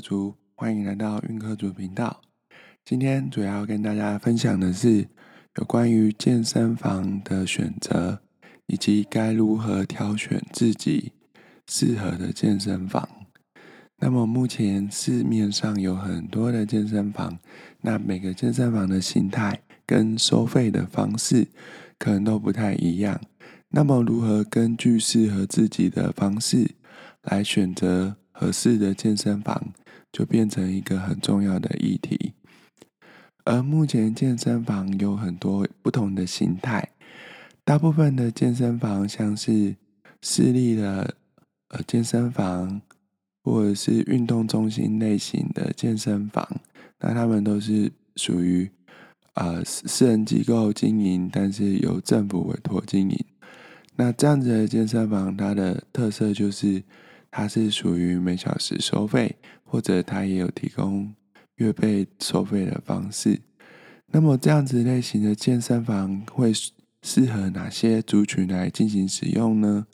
[0.00, 2.22] 主，欢迎来到运科族频道。
[2.84, 5.06] 今天主要跟大家分享的是
[5.56, 8.20] 有关于健身房的选择，
[8.66, 11.12] 以及该如何挑选自己
[11.66, 13.08] 适合的健身房。
[13.98, 17.38] 那么目前市面上有很多的健身房，
[17.82, 21.46] 那每个健身房的形态跟收费的方式
[21.98, 23.20] 可能都不太一样。
[23.68, 26.70] 那么如何根据适合自己的方式
[27.22, 29.74] 来选择合适的健身房，
[30.10, 32.32] 就变成一个很重要的议题。
[33.44, 36.88] 而目前健身房有很多不同的形态，
[37.64, 39.76] 大部分的健身房像是
[40.22, 41.14] 私立的
[41.68, 42.80] 呃健身房。
[43.42, 46.46] 或者是运动中心类型的健身房，
[47.00, 48.70] 那他们都是属于
[49.32, 53.18] 呃私人机构经营，但是由政府委托经营。
[53.96, 56.82] 那这样子的健身房，它的特色就是
[57.30, 61.14] 它是属于每小时收费，或者它也有提供
[61.56, 63.40] 月费收费的方式。
[64.12, 66.52] 那么这样子类型的健身房会
[67.02, 69.86] 适合哪些族群来进行使用呢？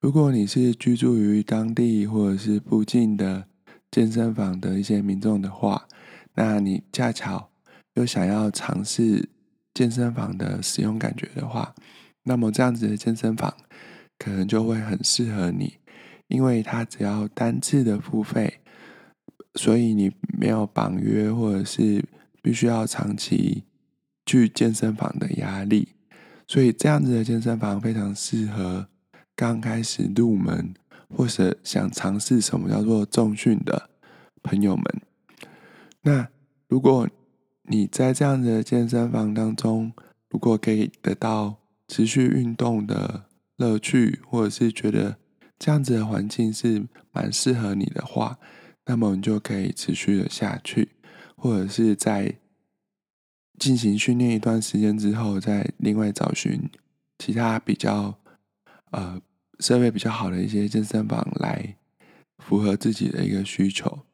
[0.00, 3.46] 如果你是居住于当地或者是附近的
[3.90, 5.86] 健身房的一些民众的话，
[6.34, 7.50] 那你恰巧
[7.94, 9.28] 又想要尝试
[9.74, 11.74] 健身房的使用感觉的话，
[12.22, 13.54] 那么这样子的健身房
[14.18, 15.78] 可能就会很适合你，
[16.30, 18.60] 因为它只要单次的付费，
[19.56, 22.02] 所以你没有绑约或者是
[22.40, 23.64] 必须要长期
[24.24, 25.88] 去健身房的压力，
[26.46, 28.86] 所以这样子的健身房非常适合。
[29.36, 30.74] 刚开始入门，
[31.08, 33.88] 或者想尝试什么叫做重训的
[34.42, 34.84] 朋友们，
[36.02, 36.28] 那
[36.68, 37.08] 如果
[37.62, 39.94] 你在这样的健身房当中，
[40.28, 41.56] 如果可以得到
[41.88, 43.24] 持续运动的
[43.56, 45.16] 乐趣，或者是觉得
[45.60, 48.36] 这样子的环境是蛮适合你的话，
[48.86, 50.88] 那么你就可以持续的下去，
[51.36, 52.34] 或者是在
[53.56, 56.68] 进行训练一段时间之后，再另外找寻
[57.18, 58.18] 其他比较
[58.90, 59.22] 呃。
[59.60, 61.76] 设备比较好的一些健身房来
[62.38, 64.06] 符合自己的一个需求，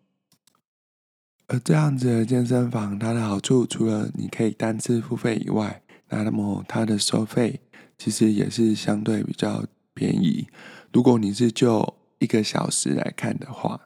[1.46, 7.60] 而这样子的健身房，它的好处除了你可以单次付费以外，那那么它的收费
[7.96, 9.64] 其实也是相对比较
[9.94, 10.48] 便宜。
[10.96, 13.78] 如果你是就一个小时来看的话，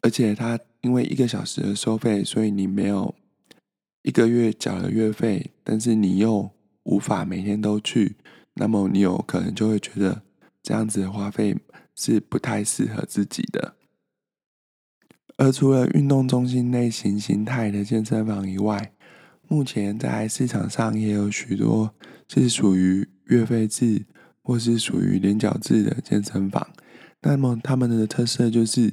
[0.00, 3.14] 而且它因为一个小时的收费，所以你没有
[4.00, 6.52] 一个月缴了月费，但是你又
[6.84, 8.16] 无法每天都去，
[8.54, 10.22] 那么你有可能就会觉得。
[10.62, 11.54] 这样子的花费
[11.94, 13.74] 是不太适合自己的。
[15.36, 18.94] 而除了运动中心类型形态的健身房以外，
[19.48, 21.94] 目前在市场上也有许多
[22.26, 24.06] 是属于月费制
[24.42, 26.66] 或是属于连缴制的健身房。
[27.22, 28.92] 那么他们的特色就是，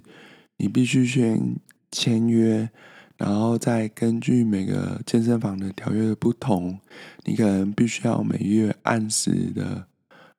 [0.57, 1.55] 你必须先
[1.91, 2.69] 签约，
[3.17, 6.79] 然后再根据每个健身房的条约的不同，
[7.25, 9.87] 你可能必须要每月按时的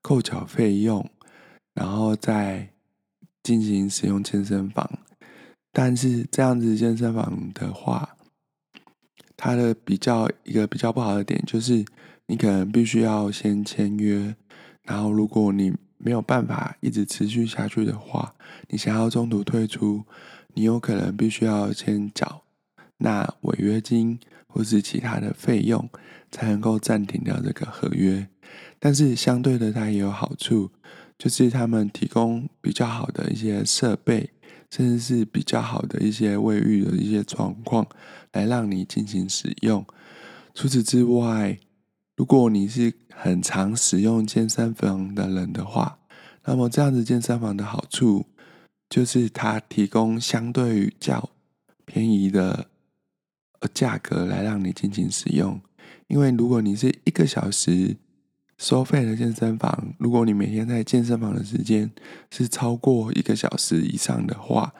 [0.02, 1.08] 扣缴费用。
[1.74, 2.70] 然后再
[3.40, 4.98] 进行使用健身房，
[5.72, 8.16] 但是这样子健身房的话，
[9.36, 11.84] 它的比较一个比较不好的点就是，
[12.26, 14.34] 你可能必须要先签约，
[14.88, 18.34] 然后如果你没有办法一直持续下去的话，
[18.70, 20.02] 你想要中途退出，
[20.54, 22.42] 你有可能必须要先缴
[22.96, 25.86] 那违约金或是其他的费用，
[26.30, 28.26] 才能够暂停掉这个合约。
[28.78, 30.70] 但是相对的，它也有好处。
[31.18, 34.30] 就是他们提供比较好的一些设备，
[34.70, 37.84] 甚至是比较好的一些卫浴的一些状况，
[38.32, 39.84] 来让你进行使用。
[40.54, 41.58] 除此之外，
[42.18, 46.00] 如果你是很常使用健身房的人的话，
[46.46, 48.26] 那么这样子健身房的好处，
[48.90, 51.30] 就是它提供相对于较
[51.84, 52.66] 便宜的
[53.60, 55.60] 呃价格来让你进行使用。
[56.08, 57.96] 因为如果你是一个小时，
[58.56, 61.88] 收费的健身房，如果你每天在健身房的时间
[62.32, 64.74] 是超过一个小时以上的话，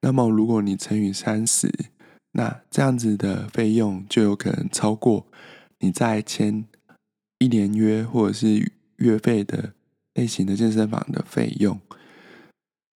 [0.00, 1.72] 那么如果你乘以三十，
[2.32, 5.28] 那这样子的费用就有可能超过
[5.78, 6.64] 你在签
[7.40, 9.74] 一年约或者是月费的
[10.14, 11.80] 类型的健身房的费用。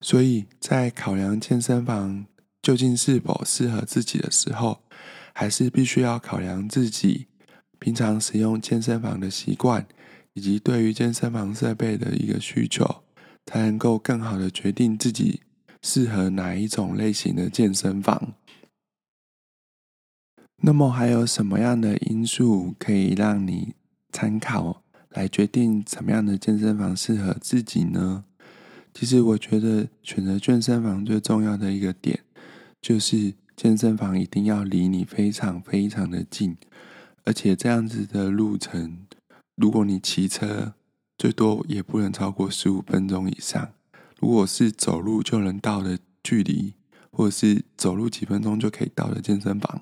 [0.01, 2.27] 所以在考量健身房
[2.61, 4.83] 究竟是否适合自己的时候，
[5.33, 7.25] 还是必须要考量自己
[7.79, 9.87] 平常使用健身房的习惯。
[10.35, 13.03] 以及对于健身房设备的一个需求，
[13.45, 15.41] 才能够更好的决定自己
[15.83, 18.33] 适合哪一种类型的健身房。
[20.63, 23.75] 那么还有什么样的因素可以让你
[24.13, 28.23] 参考来决定什么样的健身房适合自己呢？
[28.93, 32.19] 其实我觉得选择健身房最重要的一个点，
[32.79, 36.55] 就是健身房一定要离你非常非常的近，
[37.25, 38.99] 而且这样子的路程，
[39.55, 40.73] 如果你骑车，
[41.17, 43.69] 最多也不能超过十五分钟以上。
[44.19, 46.75] 如果是走路就能到的距离，
[47.13, 49.81] 或者是走路几分钟就可以到的健身房，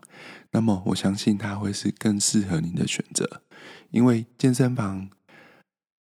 [0.52, 3.42] 那么我相信它会是更适合你的选择。
[3.90, 5.10] 因为健身房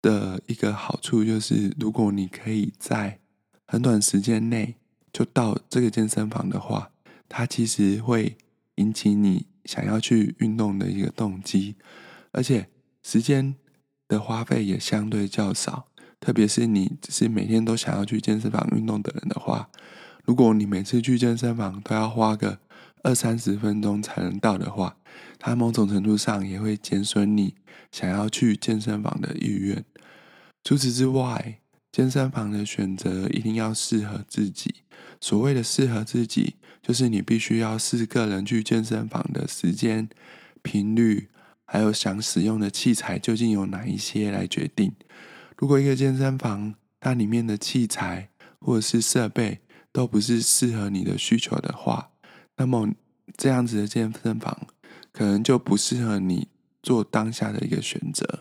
[0.00, 3.18] 的一个好处就是，如果你可以在
[3.66, 4.76] 很短时间内
[5.12, 6.92] 就到这个健身房的话，
[7.28, 8.36] 它其实会
[8.76, 11.74] 引起你想要去运动的一个动机，
[12.30, 12.68] 而且
[13.02, 13.56] 时间
[14.06, 15.88] 的花费也相对较少。
[16.18, 19.68] 特别是你只是每天都想要去健身房运动的人的话，
[20.26, 22.58] 如果你每次去健身房都要花个
[23.04, 24.96] 二三十分钟才能到的话，
[25.38, 27.54] 它某种程度上也会减损你
[27.92, 29.84] 想要去健身房的意愿。
[30.64, 31.60] 除此之外，
[31.92, 34.82] 健身房的选择一定要适合自己。
[35.20, 40.08] 所谓的适合自己，就是你必须要视个人去健身房的时间、
[40.62, 41.28] 频率，
[41.64, 44.92] 还有想使用的器材究竟有哪一些来决定。
[45.56, 49.60] 如果一个健身房它里面的器材或者是设备
[49.96, 52.10] 都不是适合你的需求的话，
[52.58, 52.90] 那么
[53.34, 54.66] 这样子的健身房
[55.10, 56.48] 可能就不适合你
[56.82, 58.40] 做当下的一个选择。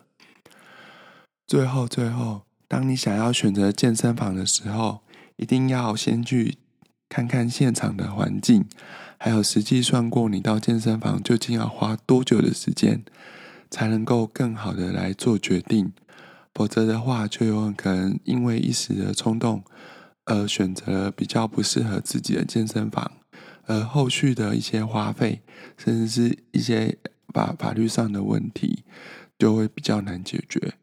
[1.47, 4.99] 最后，最后，当你想要选择健身房的时候，
[5.37, 6.57] 一定要先去
[7.07, 8.65] 看看现场的环境，
[9.17, 13.05] 还有实际算过你到健身房究竟要花多久的时间，
[13.71, 15.93] 才能够更好的来做决定。
[16.53, 19.63] 否则的话，就有可能因为一时的冲动，
[20.25, 23.11] 而选择比较不适合自己的健身房，
[23.65, 25.41] 而后续的一些花费，
[25.77, 26.97] 甚至是一些
[27.33, 28.83] 法法律上的问题，
[29.37, 30.73] 就会比较难解决。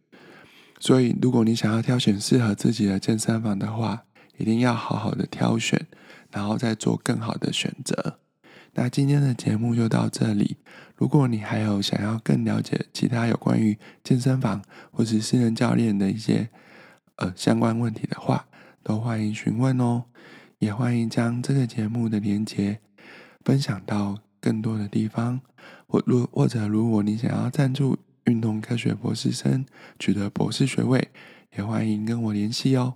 [0.80, 4.04] 所以，如果你想要挑选适合自己的健身房的话，
[4.36, 5.86] 一定要好好的挑选，
[6.30, 8.18] 然后再做更好的选择。
[8.74, 10.56] 那今天的节目就到这里。
[10.96, 16.48] 如果你还有想要更了解其他有关于健身房或是私人教练的一些
[17.16, 18.46] 呃相关问题的话，
[18.82, 20.04] 都欢迎询问哦。
[20.58, 22.78] 也欢迎将这个节目的连接
[23.44, 25.40] 分享到更多的地方，
[25.86, 29.66] 或如或者如果你想要赞助运动科学博士生
[29.98, 31.08] 取得博士学位，
[31.56, 32.94] 也欢迎跟我联系哦。